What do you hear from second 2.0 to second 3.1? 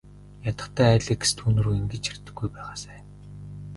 ширтэхгүй байгаасай.